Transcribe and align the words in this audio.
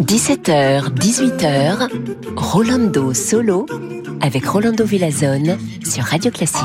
17h, 0.00 0.88
18h, 0.94 1.88
Rolando 2.34 3.12
Solo 3.12 3.66
avec 4.22 4.46
Rolando 4.46 4.86
Villazone 4.86 5.58
sur 5.84 6.04
Radio 6.04 6.30
Classique. 6.30 6.64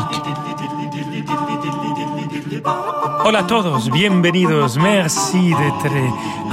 Hola 3.26 3.40
a 3.40 3.44
todos, 3.44 3.90
bienvenidos, 3.92 4.78
merci 4.82 5.50
d'être 5.50 5.94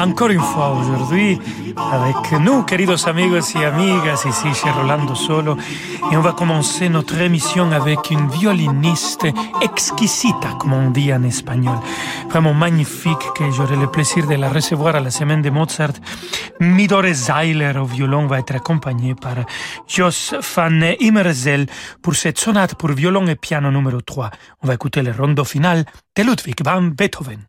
encore 0.00 0.30
une 0.30 0.40
fois 0.40 0.76
aujourd'hui 0.80 1.38
avec 1.76 2.32
nous, 2.40 2.64
queridos 2.64 3.06
amigos 3.06 3.54
y 3.54 3.64
amigas, 3.64 4.24
ici 4.26 4.54
chez 4.54 4.70
Rolando 4.70 5.14
Solo. 5.14 5.56
Et 6.10 6.16
on 6.16 6.20
va 6.20 6.32
commencer 6.32 6.88
notre 6.88 7.20
émission 7.20 7.70
avec 7.72 8.10
une 8.10 8.28
violiniste 8.28 9.26
exquisita, 9.62 10.56
comme 10.58 10.72
on 10.72 10.90
dit 10.90 11.12
en 11.12 11.22
espagnol. 11.22 11.76
Vraiment 12.30 12.54
magnifique, 12.54 13.32
que 13.34 13.50
j'aurai 13.50 13.76
le 13.76 13.86
plaisir 13.88 14.26
de 14.26 14.34
la 14.34 14.48
recevoir 14.48 14.96
à 14.96 15.00
la 15.00 15.10
semaine 15.10 15.42
de 15.42 15.50
Mozart. 15.50 15.94
Midore 16.60 17.12
Zeiler 17.12 17.72
au 17.78 17.84
violon 17.84 18.26
va 18.26 18.38
être 18.38 18.54
accompagnée 18.54 19.14
par 19.14 19.36
Jos 19.86 20.34
van 20.54 20.80
Immerzel 21.00 21.66
pour 22.02 22.14
cette 22.14 22.38
sonate 22.38 22.74
pour 22.74 22.90
violon 22.90 23.26
et 23.26 23.36
piano 23.36 23.70
numéro 23.70 24.00
3. 24.00 24.30
On 24.62 24.66
va 24.66 24.74
écouter 24.74 25.02
le 25.02 25.12
rondo 25.12 25.44
final 25.44 25.84
de 26.16 26.22
Ludwig 26.22 26.56
van 26.64 26.82
Beethoven. 26.82 27.40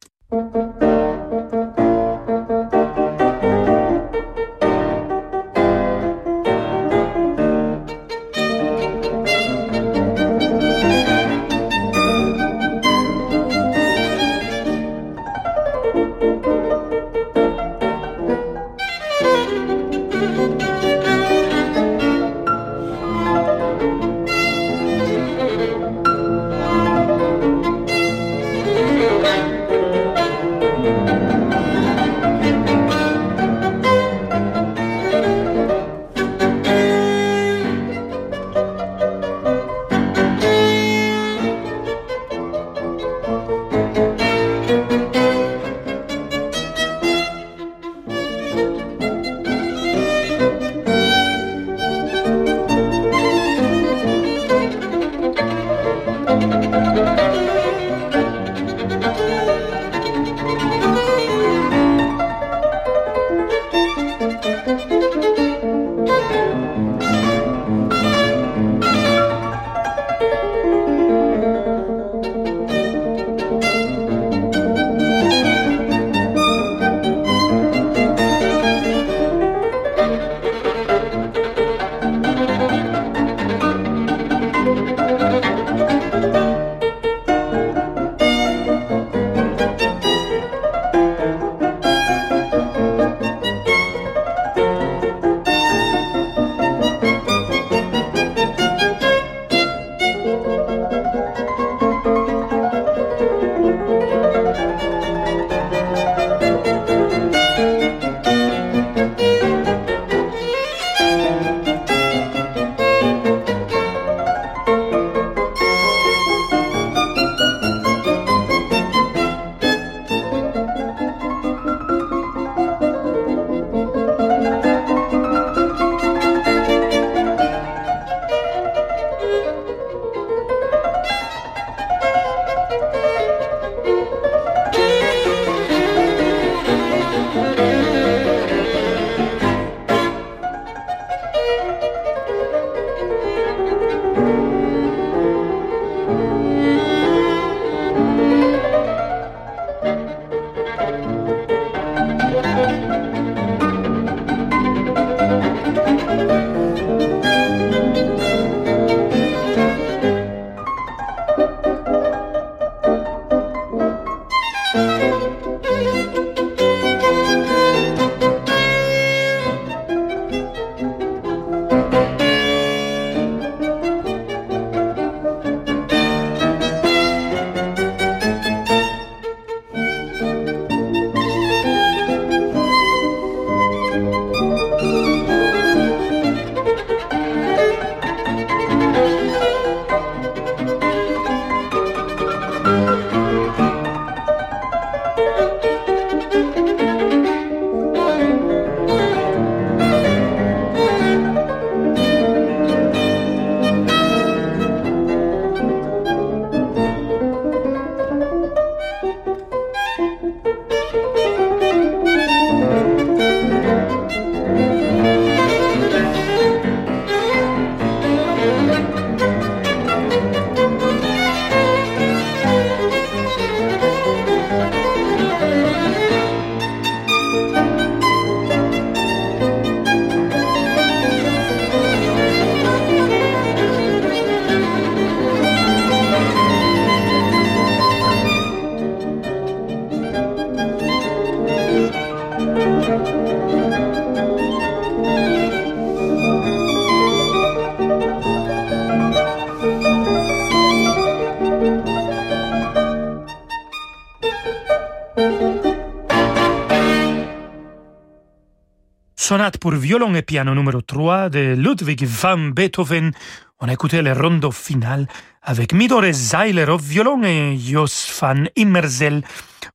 Pour 259.67 259.75
violon 259.75 260.15
et 260.15 260.21
piano 260.21 260.55
numéro 260.55 260.81
3 260.81 261.29
de 261.29 261.53
Ludwig 261.57 262.05
van 262.05 262.37
Beethoven. 262.55 263.11
On 263.59 263.67
a 263.67 263.73
écouté 263.73 264.01
le 264.01 264.13
rondo 264.13 264.49
final 264.49 265.09
avec 265.41 265.73
Midore 265.73 266.13
Zeiler 266.13 266.63
au 266.69 266.77
violon 266.77 267.21
et 267.25 267.57
Jos 267.57 268.07
van 268.21 268.45
Immersel 268.55 269.23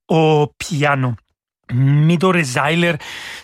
au 0.09 0.51
piano. 0.57 1.13
Midore 1.73 2.43
Zeiler, 2.43 2.95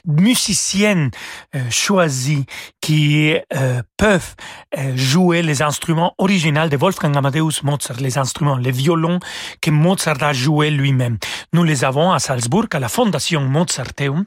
musicienne 0.06 1.10
euh, 1.54 1.60
choisie 1.70 2.44
qui 2.80 3.34
euh, 3.54 3.82
peuvent 3.96 4.34
euh, 4.76 4.96
jouer 4.96 5.42
les 5.42 5.62
instruments 5.62 6.14
originaux 6.18 6.68
de 6.68 6.76
Wolfgang 6.76 7.16
Amadeus 7.16 7.62
Mozart, 7.62 7.98
les 8.00 8.18
instruments, 8.18 8.56
les 8.56 8.70
violons 8.70 9.18
que 9.60 9.70
Mozart 9.70 10.22
a 10.22 10.32
joué 10.32 10.70
lui-même. 10.70 11.18
Nous 11.52 11.64
les 11.64 11.84
avons 11.84 12.12
à 12.12 12.18
Salzbourg, 12.18 12.66
à 12.72 12.78
la 12.78 12.88
Fondation 12.88 13.42
Mozarteum, 13.42 14.24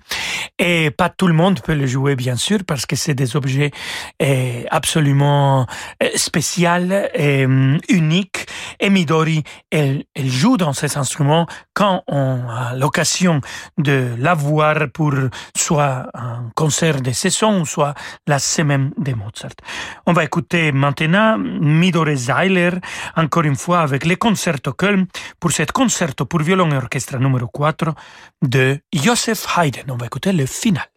et 0.59 0.91
pas 0.91 1.09
tout 1.09 1.27
le 1.27 1.33
monde 1.33 1.61
peut 1.61 1.73
les 1.73 1.87
jouer, 1.87 2.15
bien 2.15 2.35
sûr, 2.35 2.59
parce 2.65 2.85
que 2.85 2.95
c'est 2.95 3.13
des 3.13 3.35
objets 3.35 3.71
absolument 4.69 5.65
spéciaux 6.15 6.51
et 7.13 7.43
uniques. 7.89 8.45
Et 8.79 8.89
Midori, 8.89 9.43
elle, 9.71 10.03
elle 10.15 10.29
joue 10.29 10.57
dans 10.57 10.73
ces 10.73 10.97
instruments 10.97 11.47
quand 11.73 12.03
on 12.07 12.41
a 12.49 12.75
l'occasion 12.75 13.41
de 13.77 13.90
la 14.17 14.33
voir 14.33 14.89
pour 14.93 15.13
soit 15.55 16.07
un 16.13 16.49
concert 16.55 17.01
de 17.01 17.11
saison, 17.11 17.65
soit 17.65 17.93
la 18.27 18.39
semaine 18.39 18.91
de 18.97 19.13
Mozart. 19.13 19.55
On 20.05 20.13
va 20.13 20.23
écouter 20.23 20.71
maintenant 20.71 21.37
Midore 21.37 22.15
Zeiler, 22.15 22.71
encore 23.15 23.43
une 23.43 23.55
fois 23.55 23.81
avec 23.81 24.05
le 24.05 24.15
Concerto 24.15 24.73
Köln, 24.73 25.07
pour 25.39 25.51
cet 25.51 25.71
concerto 25.71 26.25
pour 26.25 26.41
violon 26.41 26.71
et 26.71 26.77
orchestre 26.77 27.17
numéro 27.17 27.47
4 27.47 27.93
de 28.41 28.79
Joseph 28.93 29.45
Haydn. 29.57 29.91
On 29.91 29.97
va 29.97 30.05
écouter 30.05 30.33
le 30.33 30.45
final. 30.45 30.87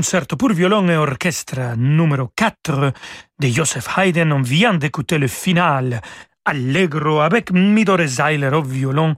Concerto 0.00 0.34
pour 0.36 0.54
violon 0.54 0.88
et 0.88 0.96
orchestre 0.96 1.76
numéro 1.76 2.30
4 2.34 2.92
de 3.38 3.48
Joseph 3.48 3.86
Haydn. 3.98 4.32
On 4.32 4.40
vient 4.40 4.72
d'écouter 4.72 5.18
le 5.18 5.26
final 5.26 6.00
allegro 6.42 7.20
avec 7.20 7.50
Midore 7.50 8.06
Zeiler 8.06 8.48
au 8.48 8.62
violon. 8.62 9.14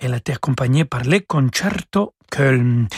Elle 0.00 0.14
a 0.14 0.16
été 0.16 0.32
accompagnée 0.32 0.84
par 0.84 1.04
le 1.04 1.20
Concerto 1.20 2.14
Köln. 2.28 2.88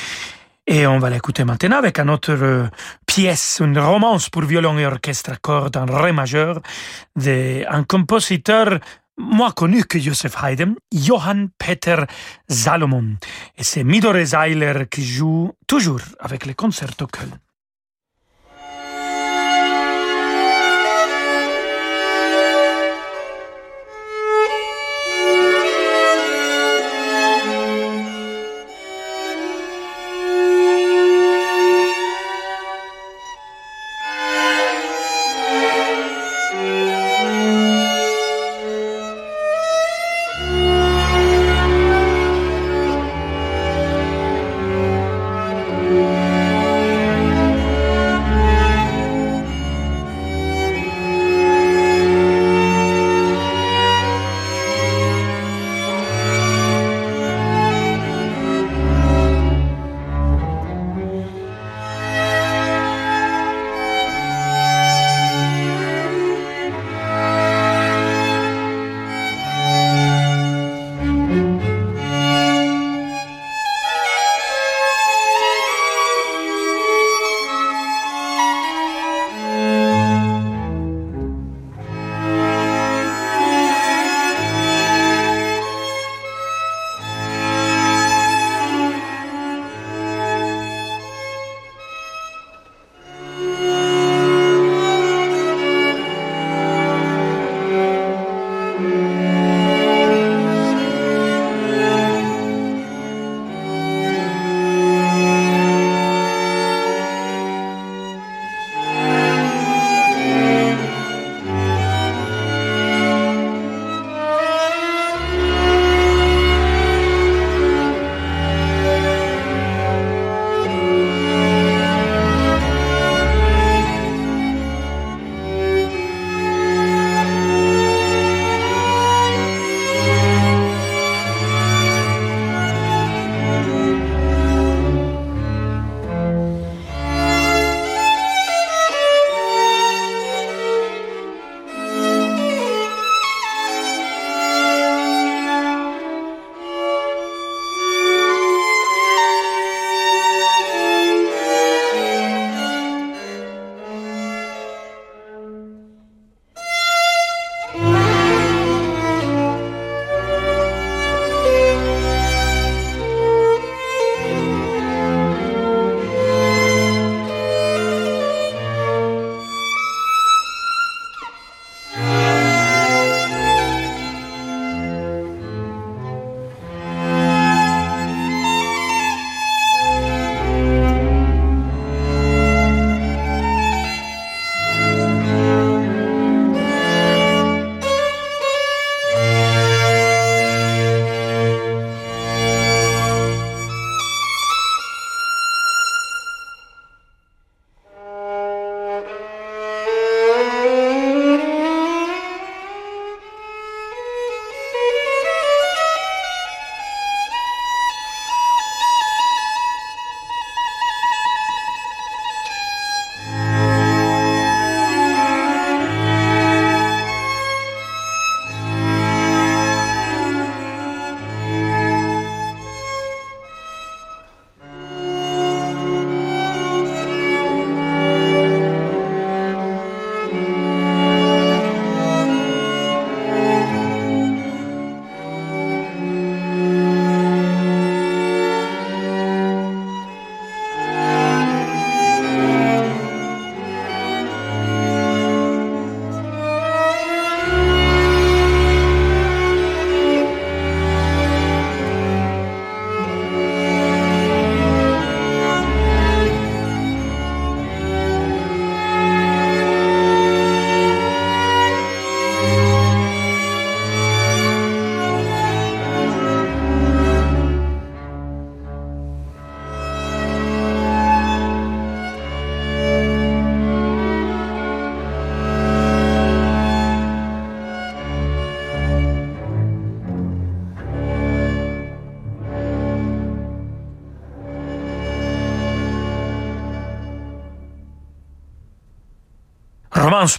Et 0.66 0.86
on 0.86 0.98
va 0.98 1.10
l'écouter 1.10 1.44
maintenant 1.44 1.76
avec 1.76 1.98
une 1.98 2.08
autre 2.08 2.32
euh, 2.32 2.66
pièce, 3.04 3.60
une 3.62 3.78
romance 3.78 4.30
pour 4.30 4.44
violon 4.44 4.78
et 4.78 4.86
orchestre 4.86 5.32
à 5.32 5.36
cordes 5.36 5.76
en 5.76 5.84
ré 5.84 6.12
majeur 6.12 6.62
d'un 7.14 7.84
compositeur 7.86 8.78
moins 9.18 9.50
connu 9.50 9.84
que 9.84 9.98
Joseph 9.98 10.36
Haydn, 10.42 10.74
Johann 10.92 11.48
Peter 11.58 12.04
Salomon. 12.48 13.16
Et 13.56 13.64
c'est 13.64 13.84
Midore 13.84 14.24
Zeiler 14.24 14.86
qui 14.90 15.04
joue 15.04 15.52
toujours 15.66 16.00
avec 16.20 16.46
le 16.46 16.54
concerto 16.54 17.06
Köln. 17.06 17.38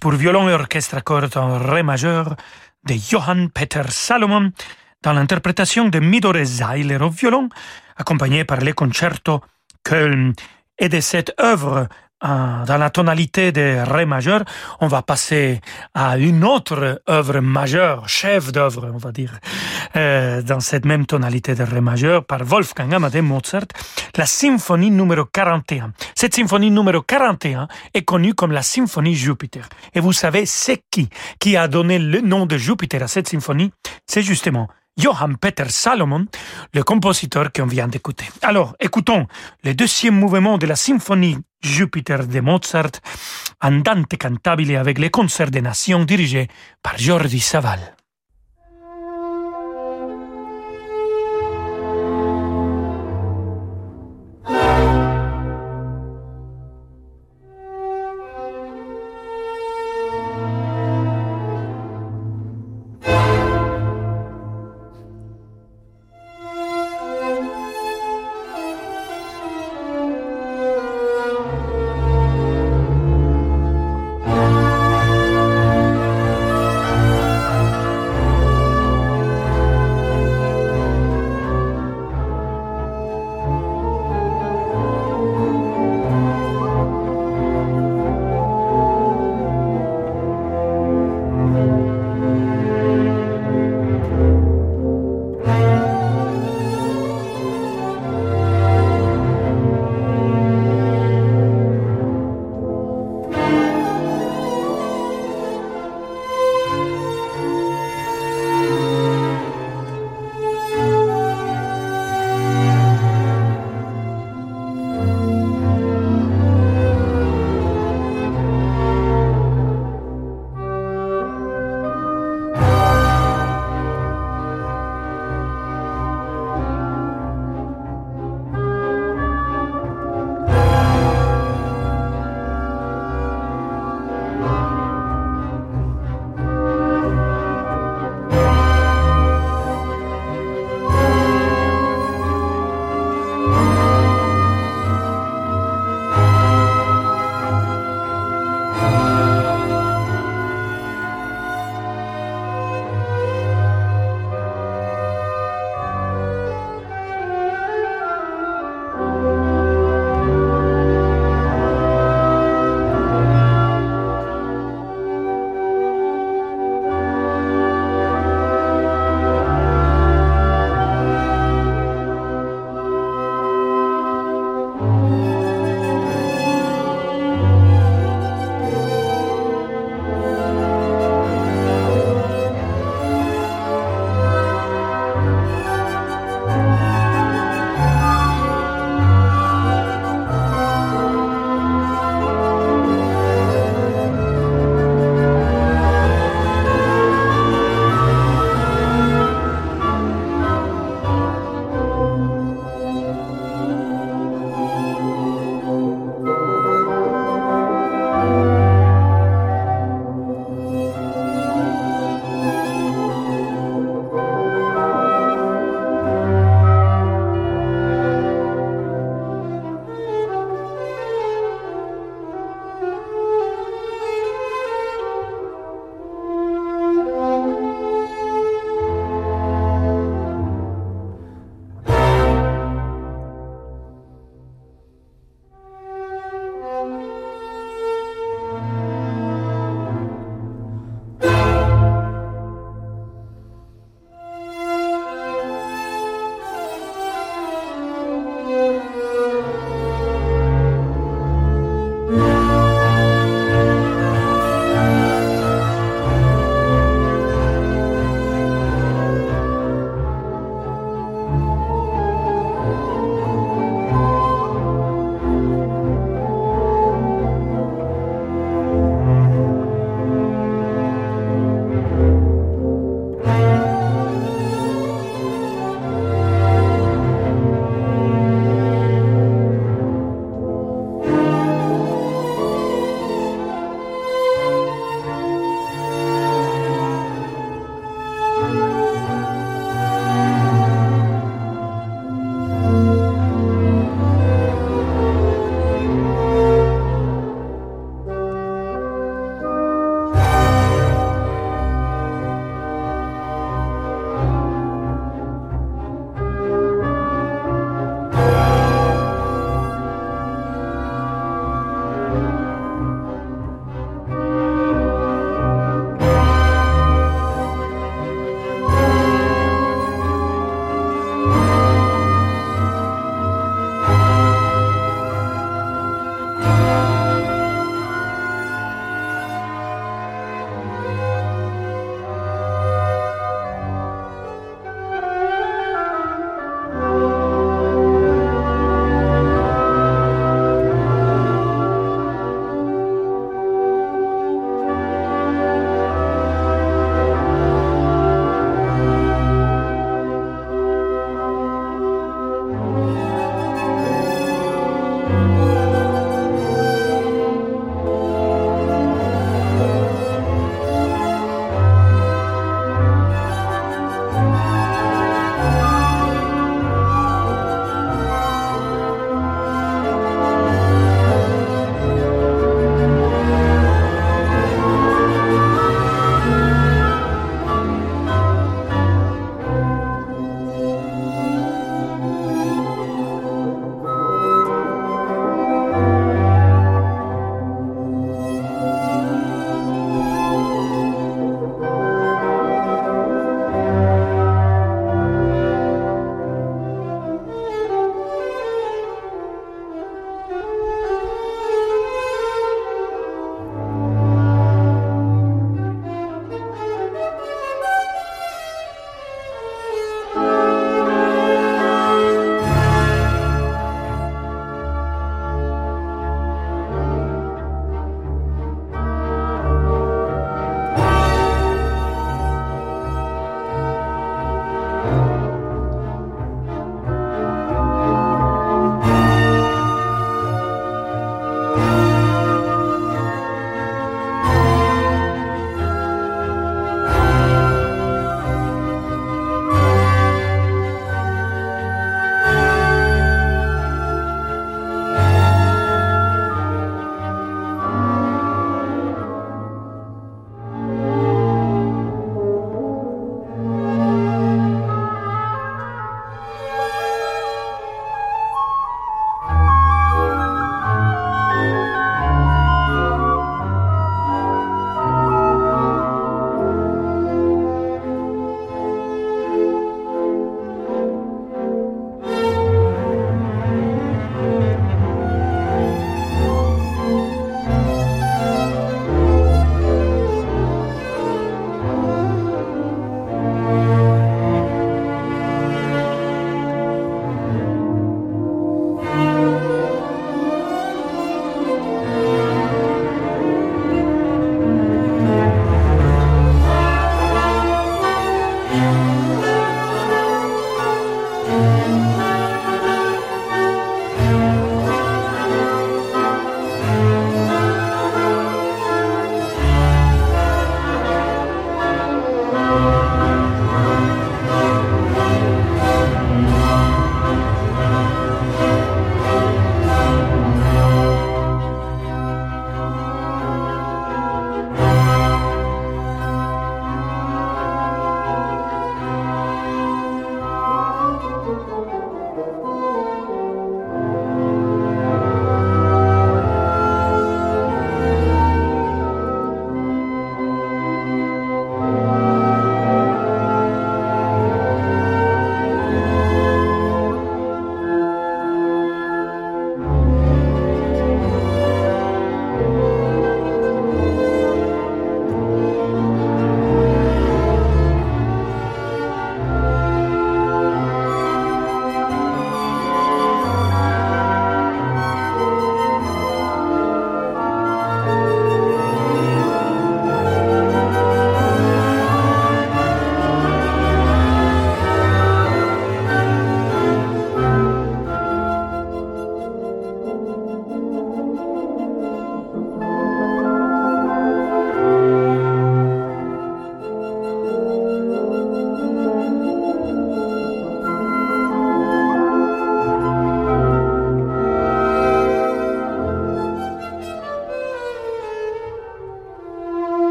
Pour 0.00 0.12
violon 0.12 0.48
et 0.48 0.52
orchestre 0.52 0.96
à 0.96 1.00
cordes 1.00 1.36
en 1.36 1.58
ré 1.58 1.82
majeur 1.82 2.36
de 2.84 2.94
Johann 2.94 3.50
Peter 3.50 3.82
Salomon 3.88 4.52
dans 5.02 5.12
l'interprétation 5.12 5.88
de 5.88 5.98
Midore 5.98 6.44
Zeiler 6.44 6.96
au 6.96 7.10
violon, 7.10 7.48
accompagné 7.96 8.44
par 8.44 8.58
les 8.60 8.72
concertos 8.72 9.40
Köln 9.84 10.32
et 10.78 10.88
de 10.88 11.00
cette 11.00 11.32
œuvre 11.40 11.88
dans 12.20 12.76
la 12.78 12.90
tonalité 12.90 13.52
de 13.52 13.78
Ré 13.84 14.04
majeur, 14.04 14.44
on 14.80 14.88
va 14.88 15.02
passer 15.02 15.60
à 15.94 16.18
une 16.18 16.44
autre 16.44 17.02
œuvre 17.08 17.40
majeure, 17.40 18.08
chef 18.08 18.50
d'œuvre, 18.52 18.90
on 18.92 18.98
va 18.98 19.12
dire, 19.12 19.38
euh, 19.96 20.42
dans 20.42 20.60
cette 20.60 20.84
même 20.84 21.06
tonalité 21.06 21.54
de 21.54 21.62
Ré 21.62 21.80
majeur 21.80 22.24
par 22.24 22.44
Wolfgang 22.44 22.92
Amadeus 22.92 23.22
Mozart, 23.22 23.66
la 24.16 24.26
symphonie 24.26 24.90
numéro 24.90 25.24
41. 25.24 25.92
Cette 26.14 26.34
symphonie 26.34 26.70
numéro 26.70 27.02
41 27.02 27.68
est 27.94 28.02
connue 28.02 28.34
comme 28.34 28.52
la 28.52 28.62
symphonie 28.62 29.14
Jupiter. 29.14 29.68
Et 29.94 30.00
vous 30.00 30.12
savez, 30.12 30.44
c'est 30.46 30.82
qui 30.90 31.08
qui 31.38 31.56
a 31.56 31.68
donné 31.68 31.98
le 31.98 32.20
nom 32.20 32.46
de 32.46 32.56
Jupiter 32.56 33.02
à 33.02 33.08
cette 33.08 33.28
symphonie? 33.28 33.70
C'est 34.06 34.22
justement 34.22 34.68
Johann 34.98 35.36
Peter 35.36 35.68
Salomon, 35.68 36.26
le 36.74 36.82
compositeur 36.82 37.52
qu'on 37.52 37.66
vient 37.66 37.88
d'écouter. 37.88 38.26
Alors, 38.42 38.74
écoutons 38.80 39.26
le 39.62 39.72
deuxième 39.74 40.18
mouvement 40.18 40.58
de 40.58 40.66
la 40.66 40.76
symphonie 40.76 41.38
Jupiter 41.62 42.26
de 42.26 42.40
Mozart, 42.40 42.90
Andante 43.62 44.16
cantabile 44.18 44.76
avec 44.76 44.98
les 44.98 45.10
concerts 45.10 45.50
des 45.50 45.62
nations 45.62 46.04
dirigés 46.04 46.48
par 46.82 46.98
Jordi 46.98 47.40
Saval. 47.40 47.97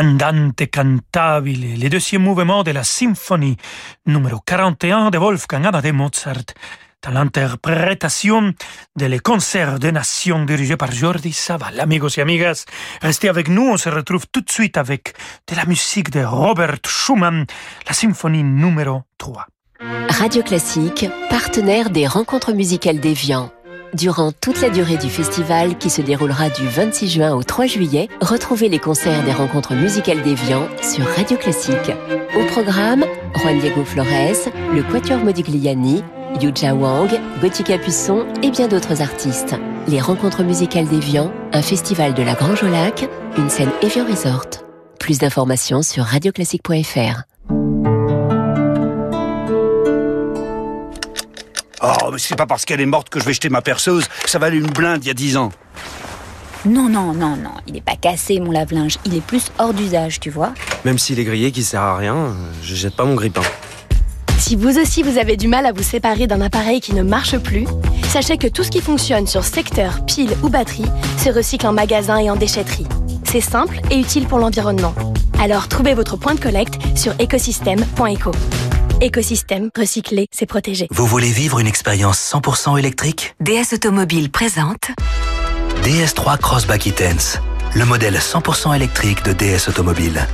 Andante 0.00 0.70
cantabile, 0.70 1.78
le 1.78 1.90
deuxième 1.90 2.22
mouvement 2.22 2.62
de 2.62 2.70
la 2.70 2.84
symphonie 2.84 3.58
numéro 4.06 4.40
41 4.40 5.10
de 5.10 5.18
Wolfgang 5.18 5.66
Amadeus 5.66 5.92
Mozart, 5.92 6.54
dans 7.02 7.10
l'interprétation 7.10 8.54
de 8.96 9.04
les 9.04 9.18
concerts 9.18 9.78
de 9.78 9.90
nations 9.90 10.46
dirigés 10.46 10.78
par 10.78 10.90
Jordi 10.90 11.34
Saval. 11.34 11.78
Amigos 11.78 12.16
et 12.16 12.22
amigas, 12.22 12.64
restez 13.02 13.28
avec 13.28 13.48
nous, 13.50 13.68
on 13.72 13.76
se 13.76 13.90
retrouve 13.90 14.24
tout 14.32 14.40
de 14.40 14.50
suite 14.50 14.78
avec 14.78 15.12
de 15.48 15.54
la 15.54 15.66
musique 15.66 16.10
de 16.10 16.24
Robert 16.24 16.78
Schumann, 16.86 17.44
la 17.86 17.92
symphonie 17.92 18.42
numéro 18.42 19.02
3. 19.18 19.48
Radio 20.08 20.42
Classique, 20.42 21.04
partenaire 21.28 21.90
des 21.90 22.06
rencontres 22.06 22.54
musicales 22.54 23.00
d'Evian. 23.00 23.52
Durant 23.94 24.30
toute 24.30 24.60
la 24.60 24.70
durée 24.70 24.96
du 24.96 25.10
festival 25.10 25.76
qui 25.76 25.90
se 25.90 26.00
déroulera 26.00 26.48
du 26.48 26.66
26 26.68 27.08
juin 27.08 27.34
au 27.34 27.42
3 27.42 27.66
juillet, 27.66 28.08
retrouvez 28.20 28.68
les 28.68 28.78
concerts 28.78 29.24
des 29.24 29.32
rencontres 29.32 29.74
musicales 29.74 30.22
d'Evian 30.22 30.68
sur 30.80 31.04
Radio 31.06 31.36
Classique. 31.36 31.92
Au 32.36 32.44
programme, 32.46 33.04
Juan 33.34 33.58
Diego 33.58 33.84
Flores, 33.84 34.06
le 34.72 34.82
Quatuor 34.84 35.18
Modigliani, 35.18 36.04
Yuja 36.40 36.74
Wang, 36.74 37.10
Gauthier 37.40 37.64
Capuçon 37.64 38.26
et 38.42 38.50
bien 38.50 38.68
d'autres 38.68 39.02
artistes. 39.02 39.56
Les 39.88 40.00
rencontres 40.00 40.44
musicales 40.44 40.86
d'Evian, 40.86 41.32
un 41.52 41.62
festival 41.62 42.14
de 42.14 42.22
la 42.22 42.34
Grange 42.34 42.62
au 42.62 42.68
Lac, 42.68 43.08
une 43.36 43.50
scène 43.50 43.70
Evian 43.82 44.06
Resort. 44.06 44.46
Plus 45.00 45.18
d'informations 45.18 45.82
sur 45.82 46.04
radioclassique.fr. 46.04 47.29
Oh, 51.82 52.10
mais 52.12 52.18
c'est 52.18 52.36
pas 52.36 52.46
parce 52.46 52.64
qu'elle 52.64 52.80
est 52.80 52.86
morte 52.86 53.08
que 53.08 53.20
je 53.20 53.24
vais 53.24 53.32
jeter 53.32 53.48
ma 53.48 53.62
perceuse. 53.62 54.06
Ça 54.26 54.38
valait 54.38 54.58
une 54.58 54.66
blinde 54.66 55.02
il 55.04 55.08
y 55.08 55.10
a 55.10 55.14
dix 55.14 55.36
ans. 55.36 55.50
Non, 56.66 56.90
non, 56.90 57.14
non, 57.14 57.36
non. 57.36 57.52
Il 57.66 57.76
est 57.76 57.80
pas 57.80 57.96
cassé, 57.96 58.38
mon 58.38 58.50
lave-linge. 58.50 58.98
Il 59.06 59.14
est 59.14 59.22
plus 59.22 59.50
hors 59.58 59.72
d'usage, 59.72 60.20
tu 60.20 60.28
vois. 60.28 60.52
Même 60.84 60.98
s'il 60.98 61.18
est 61.18 61.24
grillé, 61.24 61.52
qui 61.52 61.62
sert 61.62 61.80
à 61.80 61.96
rien, 61.96 62.34
je 62.62 62.74
jette 62.74 62.94
pas 62.94 63.04
mon 63.04 63.14
grippin. 63.14 63.40
Si 64.38 64.56
vous 64.56 64.78
aussi 64.78 65.02
vous 65.02 65.18
avez 65.18 65.36
du 65.36 65.48
mal 65.48 65.64
à 65.64 65.72
vous 65.72 65.82
séparer 65.82 66.26
d'un 66.26 66.40
appareil 66.40 66.80
qui 66.80 66.94
ne 66.94 67.02
marche 67.02 67.38
plus, 67.38 67.66
sachez 68.08 68.36
que 68.36 68.46
tout 68.46 68.64
ce 68.64 68.70
qui 68.70 68.80
fonctionne 68.80 69.26
sur 69.26 69.44
secteur, 69.44 70.04
pile 70.06 70.30
ou 70.42 70.48
batterie 70.48 70.90
se 71.18 71.30
recycle 71.30 71.66
en 71.66 71.72
magasin 71.72 72.18
et 72.18 72.30
en 72.30 72.36
déchetterie. 72.36 72.86
C'est 73.24 73.40
simple 73.40 73.80
et 73.90 73.98
utile 73.98 74.26
pour 74.26 74.38
l'environnement. 74.38 74.94
Alors 75.40 75.68
trouvez 75.68 75.94
votre 75.94 76.16
point 76.16 76.34
de 76.34 76.40
collecte 76.40 76.74
sur 76.96 77.14
écosystème.eco. 77.18 78.32
Écosystème, 79.02 79.70
recycler, 79.74 80.26
c'est 80.30 80.44
protéger. 80.44 80.86
Vous 80.90 81.06
voulez 81.06 81.30
vivre 81.30 81.58
une 81.58 81.66
expérience 81.66 82.18
100% 82.34 82.78
électrique? 82.78 83.34
DS 83.40 83.72
Automobile 83.72 84.30
présente 84.30 84.90
DS3 85.84 86.36
Crossback 86.36 86.86
E-Tense, 86.86 87.38
le 87.74 87.86
modèle 87.86 88.18
100% 88.18 88.76
électrique 88.76 89.24
de 89.24 89.32
DS 89.32 89.70
Automobile. 89.70 90.26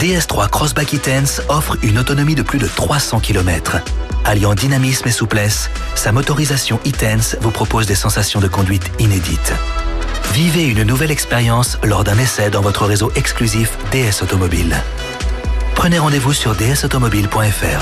DS3 0.00 0.50
Crossback 0.50 0.92
E-Tense 0.92 1.40
offre 1.48 1.78
une 1.82 1.98
autonomie 1.98 2.34
de 2.34 2.42
plus 2.42 2.58
de 2.58 2.66
300 2.66 3.20
km. 3.20 3.78
Alliant 4.26 4.54
dynamisme 4.54 5.08
et 5.08 5.12
souplesse, 5.12 5.70
sa 5.94 6.12
motorisation 6.12 6.78
E-Tense 6.86 7.38
vous 7.40 7.50
propose 7.50 7.86
des 7.86 7.94
sensations 7.94 8.40
de 8.40 8.48
conduite 8.48 8.90
inédites. 8.98 9.54
Vivez 10.34 10.66
une 10.66 10.82
nouvelle 10.82 11.10
expérience 11.10 11.78
lors 11.82 12.04
d'un 12.04 12.18
essai 12.18 12.50
dans 12.50 12.60
votre 12.60 12.84
réseau 12.84 13.10
exclusif 13.16 13.78
DS 13.92 14.22
Automobile. 14.22 14.76
Prenez 15.82 15.98
rendez-vous 15.98 16.34
sur 16.34 16.54
dsautomobile.fr. 16.56 17.80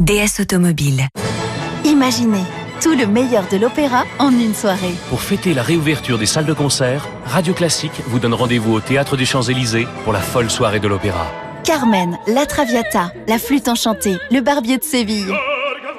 DS 0.00 0.40
Automobile. 0.40 1.06
Imaginez 1.84 2.42
tout 2.82 2.96
le 2.96 3.06
meilleur 3.06 3.44
de 3.52 3.56
l'opéra 3.56 4.02
en 4.18 4.32
une 4.32 4.52
soirée. 4.52 4.92
Pour 5.08 5.20
fêter 5.20 5.54
la 5.54 5.62
réouverture 5.62 6.18
des 6.18 6.26
salles 6.26 6.44
de 6.44 6.52
concert, 6.52 7.06
Radio 7.24 7.54
Classique 7.54 7.92
vous 8.08 8.18
donne 8.18 8.34
rendez-vous 8.34 8.72
au 8.72 8.80
Théâtre 8.80 9.16
des 9.16 9.24
Champs-Élysées 9.24 9.86
pour 10.02 10.12
la 10.12 10.18
folle 10.18 10.50
soirée 10.50 10.80
de 10.80 10.88
l'opéra. 10.88 11.30
Carmen, 11.62 12.18
La 12.26 12.46
Traviata, 12.46 13.12
La 13.28 13.38
Flûte 13.38 13.68
Enchantée, 13.68 14.16
Le 14.32 14.40
Barbier 14.40 14.78
de 14.78 14.82
Séville. 14.82 15.36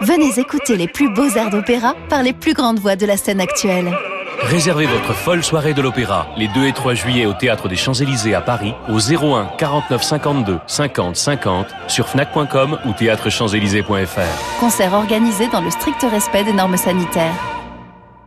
Venez 0.02 0.38
écouter 0.38 0.76
les 0.76 0.89
plus 0.89 1.13
beaux 1.13 1.30
airs 1.30 1.50
d'opéra 1.50 1.96
par 2.10 2.24
les 2.24 2.34
plus 2.34 2.54
grandes 2.54 2.80
voix 2.80 2.98
de 2.98 3.06
la 3.06 3.15
scène 3.15 3.39
actuelle. 3.39 3.98
Réservez 4.39 4.86
votre 4.86 5.13
folle 5.13 5.43
soirée 5.43 5.74
de 5.74 5.82
l'opéra 5.82 6.28
les 6.38 6.48
2 6.48 6.67
et 6.67 6.74
3 6.74 6.93
juillet 6.93 7.26
au 7.26 7.34
Théâtre 7.34 7.67
des 7.67 7.76
Champs-Élysées 7.76 8.36
à 8.36 8.41
Paris 8.41 8.74
au 8.89 9.00
01 9.00 9.52
49 9.58 10.04
52 10.04 10.60
50 10.67 11.15
50 11.15 11.67
sur 11.88 12.08
fnac.com 12.08 12.80
ou 12.86 12.93
théâtrechamps-élysées.fr. 12.93 14.60
Concert 14.60 14.93
organisé 14.93 15.48
dans 15.48 15.62
le 15.62 15.69
strict 15.69 16.06
respect 16.10 16.43
des 16.43 16.54
normes 16.54 16.78
sanitaires. 16.78 17.62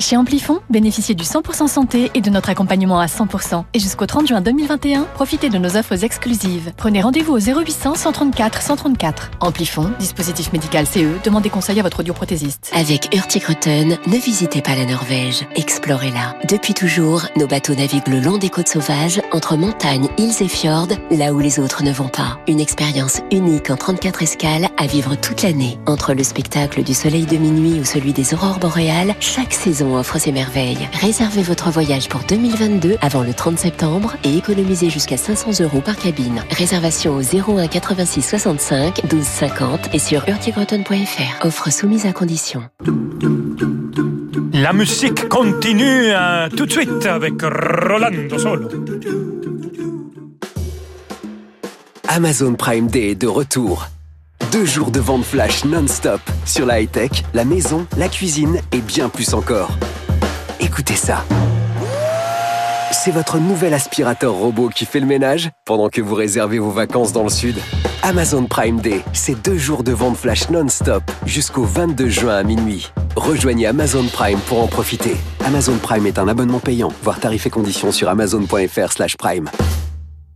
Chez 0.00 0.16
Amplifon, 0.16 0.60
bénéficiez 0.70 1.14
du 1.14 1.22
100% 1.22 1.68
santé 1.68 2.10
et 2.14 2.20
de 2.20 2.28
notre 2.28 2.50
accompagnement 2.50 2.98
à 2.98 3.06
100%. 3.06 3.64
Et 3.74 3.78
jusqu'au 3.78 4.06
30 4.06 4.26
juin 4.26 4.40
2021, 4.40 5.04
profitez 5.14 5.50
de 5.50 5.58
nos 5.58 5.76
offres 5.76 6.02
exclusives. 6.02 6.72
Prenez 6.76 7.00
rendez-vous 7.00 7.34
au 7.34 7.38
0800 7.38 7.94
134 7.94 8.60
134. 8.60 9.30
Amplifon, 9.40 9.92
dispositif 10.00 10.52
médical 10.52 10.86
CE, 10.86 11.22
demandez 11.22 11.48
conseil 11.48 11.78
à 11.78 11.82
votre 11.82 12.00
audioprothésiste. 12.00 12.72
Avec 12.74 13.14
Hurtigruten, 13.14 13.96
ne 14.06 14.16
visitez 14.16 14.62
pas 14.62 14.74
la 14.74 14.84
Norvège, 14.84 15.46
explorez-la. 15.54 16.34
Depuis 16.48 16.74
toujours, 16.74 17.22
nos 17.36 17.46
bateaux 17.46 17.74
naviguent 17.74 18.08
le 18.08 18.20
long 18.20 18.36
des 18.36 18.50
côtes 18.50 18.68
sauvages, 18.68 19.22
entre 19.32 19.56
montagnes, 19.56 20.08
îles 20.18 20.42
et 20.42 20.48
fjords, 20.48 20.88
là 21.12 21.32
où 21.32 21.38
les 21.38 21.60
autres 21.60 21.84
ne 21.84 21.92
vont 21.92 22.08
pas. 22.08 22.38
Une 22.48 22.60
expérience 22.60 23.20
unique 23.30 23.70
en 23.70 23.76
34 23.76 24.22
escales 24.22 24.68
à 24.76 24.86
vivre 24.86 25.14
toute 25.14 25.42
l'année. 25.42 25.78
Entre 25.86 26.14
le 26.14 26.24
spectacle 26.24 26.82
du 26.82 26.94
soleil 26.94 27.26
de 27.26 27.36
minuit 27.36 27.80
ou 27.80 27.84
celui 27.84 28.12
des 28.12 28.34
aurores 28.34 28.58
boréales, 28.58 29.14
chaque 29.20 29.54
saison 29.54 29.84
offre 29.94 30.18
ses 30.18 30.32
merveilles. 30.32 30.88
Réservez 31.00 31.42
votre 31.42 31.70
voyage 31.70 32.08
pour 32.08 32.20
2022 32.22 32.96
avant 33.00 33.22
le 33.22 33.34
30 33.34 33.58
septembre 33.58 34.14
et 34.24 34.36
économisez 34.36 34.90
jusqu'à 34.90 35.16
500 35.16 35.62
euros 35.62 35.80
par 35.80 35.96
cabine. 35.96 36.42
Réservation 36.50 37.16
au 37.16 37.20
01 37.58 37.66
86 37.66 38.22
65 38.22 39.06
12 39.08 39.22
50 39.22 39.94
et 39.94 39.98
sur 39.98 40.28
urtigroton.fr. 40.28 41.46
Offre 41.46 41.72
soumise 41.72 42.06
à 42.06 42.12
condition. 42.12 42.62
La 44.52 44.72
musique 44.72 45.28
continue 45.28 46.12
euh, 46.12 46.48
tout 46.48 46.66
de 46.66 46.70
suite 46.70 47.06
avec 47.06 47.34
Rolando 47.42 48.38
Solo. 48.38 48.68
Amazon 52.08 52.54
Prime 52.54 52.86
Day 52.86 53.10
est 53.10 53.14
de 53.16 53.26
retour. 53.26 53.88
Deux 54.54 54.64
jours 54.64 54.92
de 54.92 55.00
vente 55.00 55.24
flash 55.24 55.64
non-stop 55.64 56.20
sur 56.44 56.64
la 56.64 56.80
high-tech, 56.80 57.24
la 57.34 57.44
maison, 57.44 57.88
la 57.96 58.08
cuisine 58.08 58.60
et 58.70 58.78
bien 58.78 59.08
plus 59.08 59.34
encore. 59.34 59.72
Écoutez 60.60 60.94
ça. 60.94 61.24
C'est 62.92 63.10
votre 63.10 63.38
nouvel 63.38 63.74
aspirateur 63.74 64.32
robot 64.32 64.68
qui 64.68 64.86
fait 64.86 65.00
le 65.00 65.06
ménage 65.06 65.50
pendant 65.64 65.88
que 65.88 66.00
vous 66.00 66.14
réservez 66.14 66.60
vos 66.60 66.70
vacances 66.70 67.12
dans 67.12 67.24
le 67.24 67.30
sud. 67.30 67.56
Amazon 68.04 68.44
Prime 68.44 68.80
Day, 68.80 69.02
c'est 69.12 69.42
deux 69.42 69.58
jours 69.58 69.82
de 69.82 69.90
vente 69.90 70.16
flash 70.16 70.48
non-stop 70.50 71.02
jusqu'au 71.26 71.64
22 71.64 72.08
juin 72.08 72.36
à 72.36 72.44
minuit. 72.44 72.92
Rejoignez 73.16 73.66
Amazon 73.66 74.04
Prime 74.06 74.38
pour 74.46 74.62
en 74.62 74.68
profiter. 74.68 75.16
Amazon 75.44 75.78
Prime 75.78 76.06
est 76.06 76.20
un 76.20 76.28
abonnement 76.28 76.60
payant. 76.60 76.92
Voir 77.02 77.18
tarifs 77.18 77.46
et 77.46 77.50
conditions 77.50 77.90
sur 77.90 78.08
amazon.fr/prime. 78.08 79.50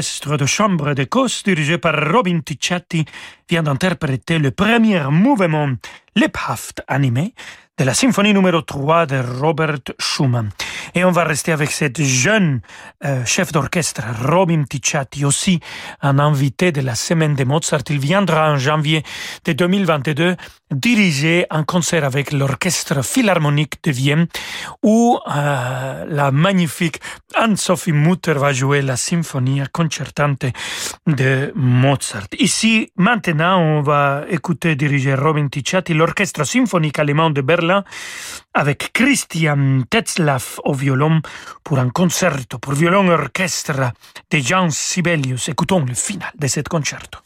L'orchestre 0.00 0.38
de 0.38 0.46
chambre 0.46 0.94
d'Écosse, 0.94 1.42
dirigé 1.42 1.76
par 1.76 1.92
Robin 2.10 2.40
Ticciati, 2.40 3.04
vient 3.50 3.62
d'interpréter 3.62 4.38
le 4.38 4.50
premier 4.50 5.02
mouvement 5.10 5.74
Lebhaft 6.16 6.82
animé 6.88 7.34
de 7.80 7.84
la 7.86 7.94
symphonie 7.94 8.34
numéro 8.34 8.60
3 8.60 9.06
de 9.06 9.22
Robert 9.40 9.94
Schumann. 9.98 10.50
Et 10.94 11.02
on 11.02 11.12
va 11.12 11.24
rester 11.24 11.50
avec 11.50 11.70
cette 11.70 12.02
jeune 12.02 12.60
euh, 13.06 13.24
chef 13.24 13.52
d'orchestre, 13.52 14.02
Robin 14.22 14.64
Ticciati, 14.68 15.24
aussi 15.24 15.60
un 16.02 16.18
invité 16.18 16.72
de 16.72 16.82
la 16.82 16.94
semaine 16.94 17.34
de 17.34 17.44
Mozart. 17.44 17.84
Il 17.88 17.98
viendra 17.98 18.52
en 18.52 18.58
janvier 18.58 19.02
de 19.46 19.54
2022 19.54 20.36
diriger 20.70 21.46
un 21.48 21.64
concert 21.64 22.04
avec 22.04 22.32
l'orchestre 22.32 23.02
philharmonique 23.02 23.82
de 23.82 23.92
Vienne 23.92 24.26
où 24.82 25.18
euh, 25.34 26.04
la 26.06 26.30
magnifique 26.30 27.00
Anne-Sophie 27.34 27.92
Mutter 27.92 28.34
va 28.34 28.52
jouer 28.52 28.82
la 28.82 28.96
symphonie 28.96 29.62
concertante 29.72 30.44
de 31.06 31.50
Mozart. 31.54 32.26
Ici, 32.38 32.90
maintenant, 32.96 33.58
on 33.58 33.80
va 33.80 34.24
écouter 34.28 34.76
diriger 34.76 35.14
Robin 35.14 35.48
Ticciati, 35.48 35.94
l'orchestre 35.94 36.44
symphonique 36.44 36.98
allemand 36.98 37.30
de 37.30 37.40
Berlin 37.40 37.69
avec 38.54 38.92
Christian 38.92 39.82
Tetzlaff 39.88 40.60
au 40.64 40.74
violon 40.74 41.20
pour 41.64 41.78
un 41.78 41.90
concerto 41.90 42.58
pour 42.58 42.72
violon 42.74 43.08
orchestre 43.08 43.92
de 44.30 44.38
Jan 44.38 44.70
Sibelius. 44.70 45.48
Écoutons 45.48 45.84
le 45.84 45.94
final 45.94 46.30
de 46.38 46.46
ce 46.46 46.60
concerto. 46.60 47.18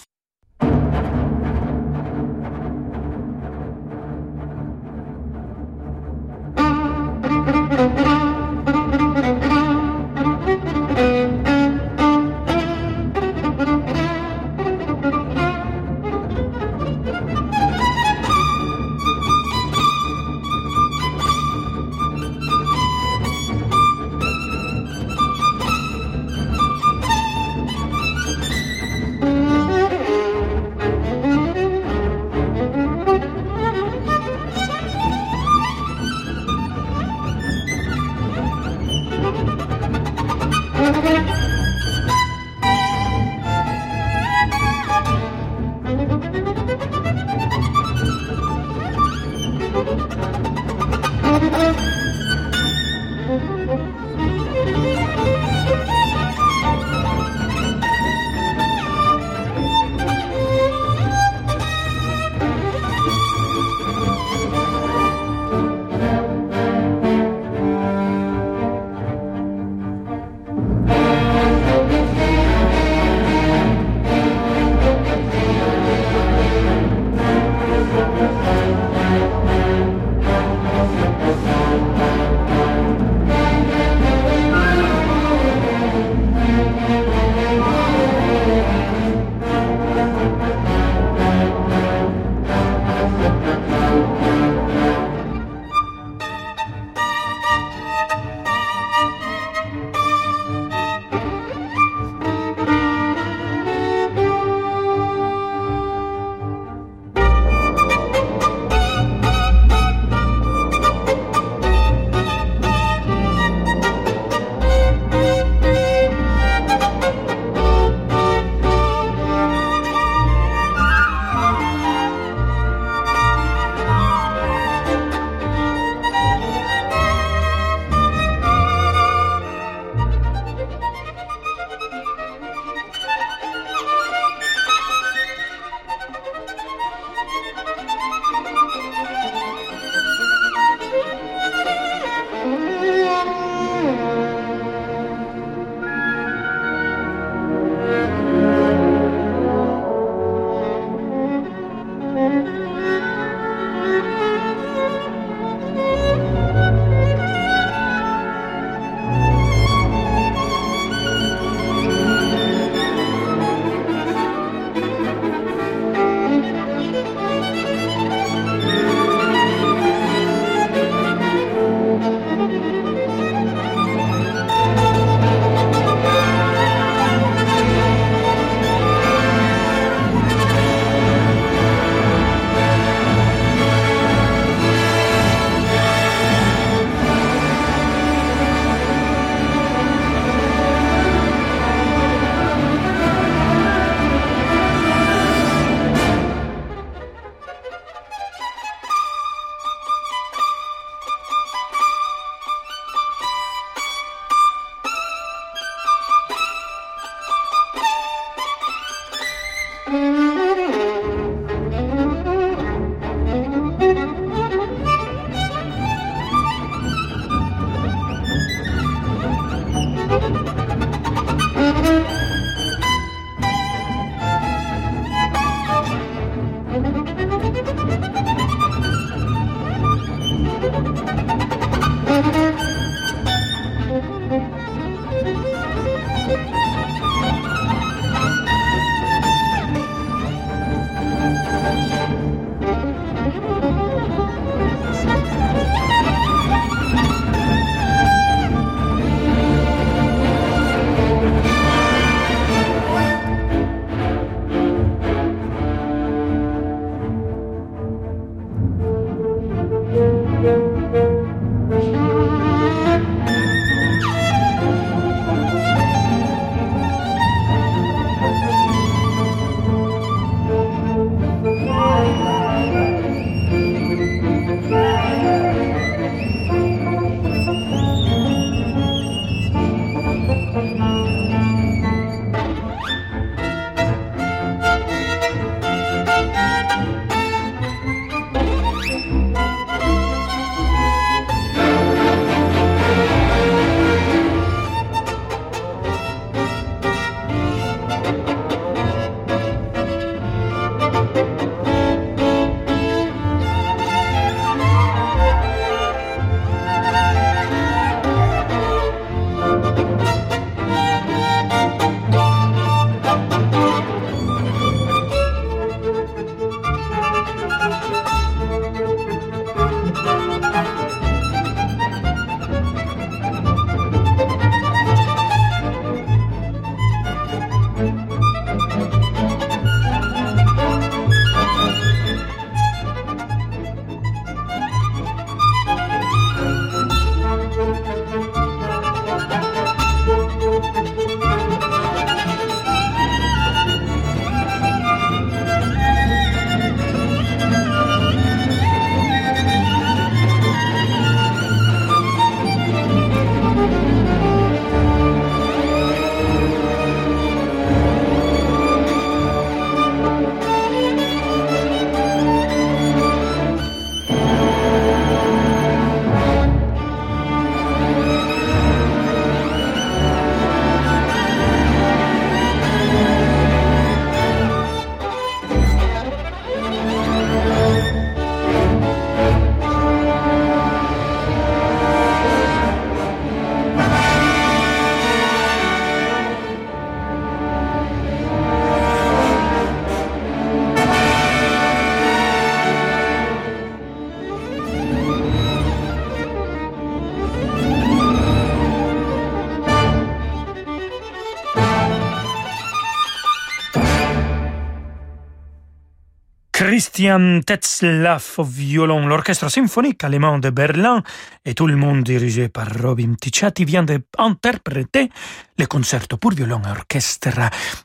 Christian 406.74 407.38
Tetzlaff 407.46 408.40
au 408.40 408.42
violon, 408.42 409.06
l'orchestre 409.06 409.48
symphonique 409.48 410.02
allemand 410.02 410.40
de 410.40 410.50
Berlin 410.50 411.04
et 411.44 411.54
tout 411.54 411.68
le 411.68 411.76
monde 411.76 412.02
dirigé 412.02 412.48
par 412.48 412.66
Robin 412.82 413.14
Ticciati 413.14 413.64
vient 413.64 413.84
d'interpréter 413.84 415.08
le 415.56 415.66
concerto 415.66 416.16
pour 416.16 416.32
violon 416.32 416.60
et 416.66 416.70
orchestre 416.70 417.28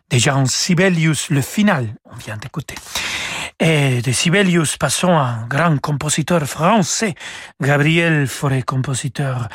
de 0.09 0.17
Jean 0.17 0.47
Sibelius, 0.47 1.29
le 1.29 1.41
final, 1.41 1.97
on 2.11 2.15
vient 2.15 2.37
d'écouter. 2.37 2.73
Et 3.61 4.01
de 4.01 4.13
Sibelius, 4.13 4.77
passons 4.77 5.17
à 5.17 5.41
un 5.41 5.45
grand 5.45 5.77
compositeur 5.81 6.43
français, 6.45 7.13
Gabriel 7.61 8.25
Fauré, 8.25 8.63
compositeur 8.63 9.49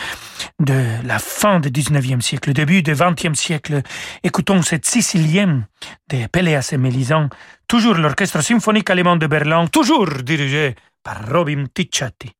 de 0.60 1.06
la 1.06 1.18
fin 1.18 1.58
du 1.58 1.70
19e 1.70 2.20
siècle, 2.20 2.52
début 2.52 2.82
du 2.82 2.92
20e 2.92 3.34
siècle. 3.34 3.80
Écoutons 4.22 4.60
cette 4.60 4.84
sicilienne 4.84 5.66
de 6.10 6.26
Péléas 6.26 6.68
et 6.72 6.76
Mélisande, 6.76 7.30
toujours 7.66 7.94
l'orchestre 7.94 8.42
symphonique 8.42 8.90
allemand 8.90 9.16
de 9.16 9.26
Berlin, 9.26 9.66
toujours 9.68 10.08
dirigé 10.22 10.74
par 11.02 11.26
Robin 11.32 11.64
Ticciati. 11.72 12.32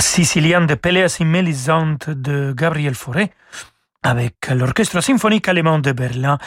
Sicilienne 0.00 0.66
de 0.66 0.74
Péléas 0.74 1.18
et 1.20 1.24
Mélisande 1.24 1.98
de 2.08 2.52
Gabriel 2.52 2.94
Fauré, 2.94 3.30
avec 4.02 4.48
l'orchestre 4.50 5.00
symphonique 5.00 5.48
allemand 5.48 5.78
de 5.78 5.92
Berlin, 5.92 6.38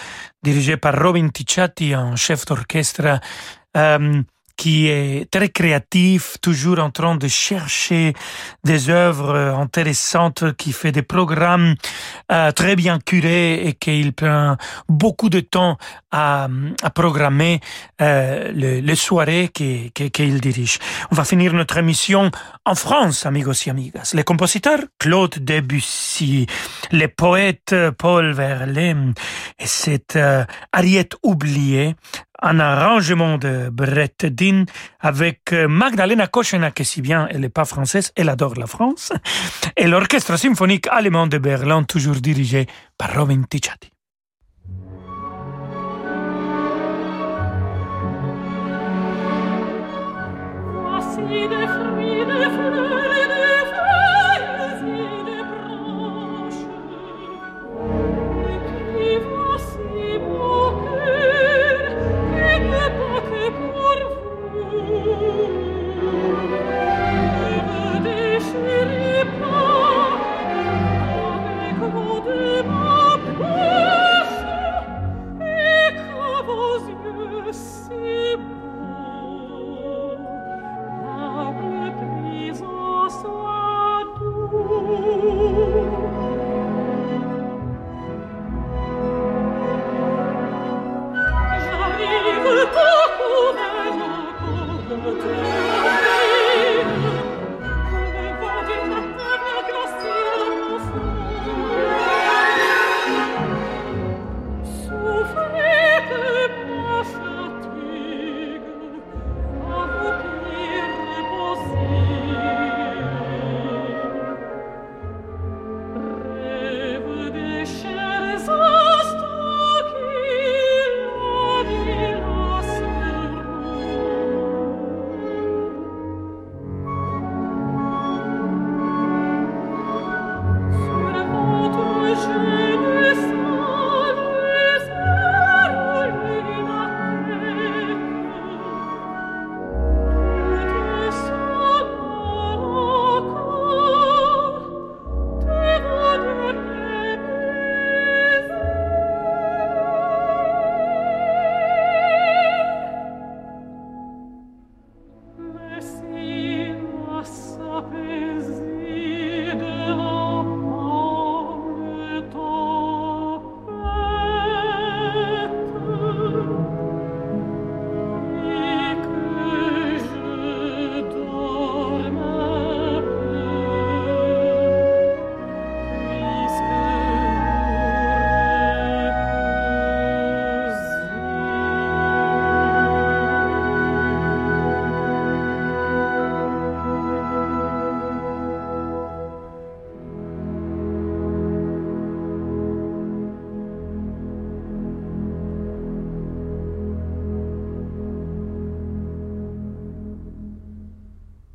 dirigé 0.42 0.78
par 0.78 1.02
Robin 1.02 1.30
Ticciati, 1.30 1.94
un 1.94 2.16
chef 2.16 2.46
d'orchestre 2.46 3.20
euh, 3.78 4.22
qui 4.56 4.88
est 4.88 5.30
très 5.32 5.50
créatif, 5.50 6.38
toujours 6.42 6.80
en 6.80 6.92
train 6.92 7.16
de 7.16 7.28
chercher 7.28 8.14
des 8.64 8.90
œuvres 8.90 9.36
intéressantes, 9.60 10.56
qui 10.58 10.72
fait 10.72 10.92
des 10.92 11.02
programmes 11.02 11.76
euh, 12.32 12.52
très 12.52 12.76
bien 12.76 13.00
curés 13.00 13.68
et 13.68 13.74
qu'il 13.74 14.14
prend 14.14 14.58
beaucoup 14.88 15.30
de 15.30 15.40
temps 15.40 15.78
à, 16.12 16.48
à 16.82 16.90
programmer 16.90 17.60
euh, 18.02 18.52
les, 18.54 18.82
les 18.82 18.96
soirées 18.96 19.50
qu'il 19.54 20.40
dirige. 20.40 20.80
On 21.12 21.16
va 21.16 21.26
finir 21.26 21.54
notre 21.54 21.78
émission 21.78 22.32
en 22.66 22.76
France, 22.76 23.26
amigos 23.26 23.68
et 23.68 23.70
amigas. 23.70 24.12
Les 24.14 24.24
compositeurs 24.24 24.80
Claude 25.00 25.36
Debussy, 25.40 26.48
les 26.92 27.08
poètes 27.08 27.76
Paul 27.98 28.34
Verlaine 28.34 29.14
et 29.60 29.68
cette 29.68 30.16
euh, 30.16 30.46
Ariette 30.72 31.16
oubliée 31.24 31.96
un 32.42 32.60
arrangement 32.60 33.38
de 33.38 33.70
Brett 33.70 34.26
Dean 34.26 34.66
avec 35.00 35.54
Magdalena 35.54 36.28
Kochena, 36.28 36.72
qui 36.72 36.86
si 36.86 37.02
bien 37.02 37.28
elle 37.30 37.42
n'est 37.42 37.50
pas 37.50 37.66
française, 37.66 38.12
elle 38.16 38.30
adore 38.30 38.56
la 38.56 38.68
France, 38.68 39.12
et 39.78 39.88
l'orchestre 39.88 40.38
symphonique 40.38 40.88
allemand 40.88 41.28
de 41.28 41.38
Berlin, 41.38 41.84
toujours 41.84 42.16
dirigé 42.16 42.68
par 42.98 43.16
Robin 43.16 43.44
Ticciati. 43.50 43.94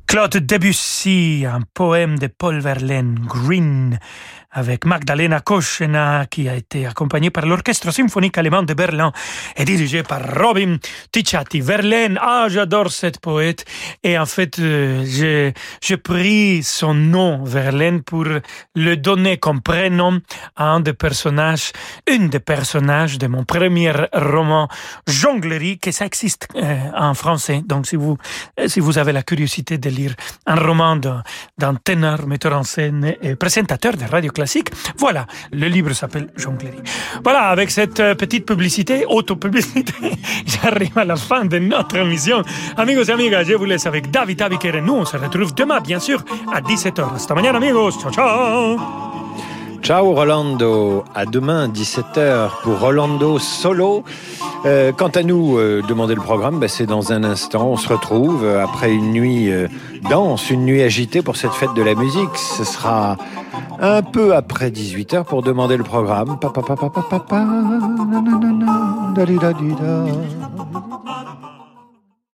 Claude 0.09 0.37
Debussy, 0.37 1.45
un 1.45 1.61
poème 1.75 2.17
de 2.17 2.25
Paul 2.25 2.61
Verlaine, 2.61 3.19
Green, 3.27 3.99
avec 4.51 4.85
Magdalena 4.85 5.41
Koschena, 5.41 6.25
qui 6.25 6.49
a 6.49 6.55
été 6.55 6.87
accompagnée 6.87 7.29
par 7.29 7.45
l'Orchestre 7.45 7.91
symphonique 7.91 8.37
allemand 8.37 8.63
de 8.63 8.73
Berlin 8.73 9.11
et 9.55 9.65
dirigé 9.65 10.01
par 10.01 10.21
Robin 10.35 10.77
Ticciati. 11.11 11.61
Verlaine, 11.61 12.19
ah, 12.21 12.47
j'adore 12.49 12.91
cette 12.91 13.19
poète. 13.19 13.65
Et 14.03 14.17
en 14.17 14.25
fait, 14.25 14.57
euh, 14.59 15.05
j'ai, 15.05 15.97
pris 15.97 16.63
son 16.63 16.93
nom, 16.95 17.43
Verlaine, 17.43 18.01
pour 18.01 18.25
le 18.75 18.97
donner 18.97 19.37
comme 19.37 19.61
prénom 19.61 20.19
à 20.55 20.65
un 20.65 20.79
des 20.79 20.93
personnages, 20.93 21.71
une 22.09 22.29
des 22.29 22.39
personnages 22.39 23.17
de 23.19 23.27
mon 23.27 23.43
premier 23.43 23.91
roman, 24.13 24.67
Jonglerie, 25.07 25.77
que 25.77 25.91
ça 25.91 26.05
existe 26.05 26.47
euh, 26.55 26.77
en 26.95 27.13
français. 27.13 27.61
Donc, 27.65 27.85
si 27.85 27.95
vous, 27.95 28.17
si 28.65 28.79
vous 28.79 28.97
avez 28.97 29.11
la 29.11 29.21
curiosité 29.21 29.77
de 29.77 29.89
lire 29.89 30.15
un 30.47 30.55
roman 30.55 30.95
d'un 30.95 31.75
ténor, 31.75 32.25
metteur 32.25 32.53
en 32.53 32.63
scène 32.63 33.15
et 33.21 33.35
présentateur 33.35 33.95
de 33.95 34.05
radio 34.05 34.31
Voilà, 34.97 35.25
le 35.51 35.67
livre 35.67 35.93
s'appelle 35.93 36.27
Jonglerie. 36.35 36.81
Voilà, 37.23 37.49
avec 37.49 37.71
cette 37.71 37.99
euh, 37.99 38.15
petite 38.15 38.45
publicité, 38.45 39.05
auto-publicité, 39.07 39.93
j'arrive 40.45 40.97
à 40.97 41.05
la 41.05 41.15
fin 41.15 41.45
de 41.45 41.59
notre 41.59 41.97
émission. 41.97 42.43
Amigos 42.77 43.03
et 43.03 43.11
amigas, 43.11 43.43
je 43.43 43.53
vous 43.53 43.65
laisse 43.65 43.85
avec 43.85 44.11
David 44.11 44.41
Abiker 44.41 44.75
et 44.75 44.81
nous, 44.81 44.93
on 44.95 45.05
se 45.05 45.17
retrouve 45.17 45.53
demain, 45.53 45.79
bien 45.79 45.99
sûr, 45.99 46.23
à 46.53 46.61
17h. 46.61 47.15
Hasta 47.15 47.35
mañana, 47.35 47.57
amigos. 47.57 47.99
Ciao, 47.99 48.11
ciao. 48.11 49.18
Ciao 49.81 50.13
Rolando, 50.13 51.03
à 51.15 51.25
demain 51.25 51.67
17h 51.67 52.61
pour 52.63 52.79
Rolando 52.79 53.39
Solo. 53.39 54.03
Euh, 54.65 54.91
quant 54.91 55.07
à 55.07 55.23
nous, 55.23 55.57
euh, 55.57 55.81
demander 55.87 56.15
le 56.15 56.21
programme, 56.21 56.59
bah, 56.59 56.67
c'est 56.67 56.85
dans 56.85 57.11
un 57.13 57.23
instant. 57.23 57.69
On 57.69 57.77
se 57.77 57.87
retrouve 57.87 58.43
euh, 58.43 58.63
après 58.63 58.91
une 58.91 59.11
nuit 59.11 59.49
euh, 59.51 59.67
dense, 60.09 60.49
une 60.49 60.65
nuit 60.65 60.81
agitée 60.81 61.21
pour 61.21 61.37
cette 61.37 61.53
fête 61.53 61.73
de 61.73 61.81
la 61.81 61.95
musique. 61.95 62.35
Ce 62.35 62.63
sera 62.63 63.17
un 63.79 64.01
peu 64.01 64.35
après 64.35 64.69
18h 64.69 65.23
pour 65.23 65.41
demander 65.43 65.77
le 65.77 65.83
programme. 65.83 66.37